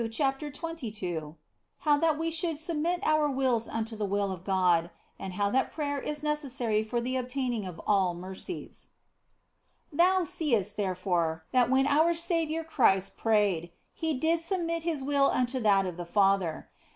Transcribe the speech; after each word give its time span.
CHAPTER 0.11 0.51
XXII 0.51 1.35
HOW 1.81 1.97
THAT 1.97 2.17
WE 2.17 2.31
SHOULD 2.31 2.59
SUBMIT 2.59 3.01
OUR 3.05 3.29
WILLS 3.29 3.67
UNTO 3.67 3.95
THE 3.97 4.05
WILL 4.05 4.31
OF 4.31 4.43
GOD, 4.43 4.89
AND 5.19 5.33
HOW 5.33 5.51
THAT 5.51 5.71
PRAYER 5.71 5.99
IS 5.99 6.23
NECESSARY 6.23 6.81
FOR 6.83 6.99
THE 7.01 7.17
OBTAINING 7.19 7.67
OF 7.67 7.79
ALL 7.85 8.15
MERCIES 8.15 8.89
THOU 9.93 10.23
seest, 10.25 10.75
therefore, 10.75 11.45
that 11.51 11.69
when 11.69 11.85
our 11.85 12.15
Saviour 12.15 12.63
Christ 12.63 13.15
prayed, 13.15 13.69
He 13.93 14.15
did 14.15 14.41
submit 14.41 14.81
His 14.81 15.03
will 15.03 15.27
unto 15.29 15.59
that 15.59 15.85
of 15.85 15.97
the 15.97 16.05
Father. 16.07 16.71